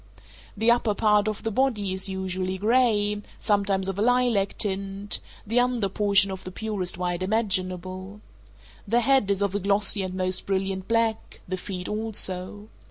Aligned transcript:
The 0.57 0.71
upper 0.71 0.95
part 0.95 1.27
of 1.27 1.43
the 1.43 1.51
body 1.51 1.93
is 1.93 2.09
usually 2.09 2.57
gray, 2.57 3.21
sometimes 3.37 3.87
of 3.87 3.99
a 3.99 4.01
lilac 4.01 4.57
tint; 4.57 5.19
the 5.45 5.59
under 5.59 5.89
portion 5.89 6.31
of 6.31 6.43
the 6.43 6.49
purest 6.51 6.97
white 6.97 7.21
imaginable. 7.21 8.19
The 8.87 9.01
head 9.01 9.29
is 9.29 9.43
of 9.43 9.53
a 9.53 9.59
glossy 9.59 10.01
and 10.01 10.15
most 10.15 10.47
brilliant 10.47 10.87
black, 10.87 11.41
the 11.47 11.55
feet 11.55 11.87
also. 11.87 12.69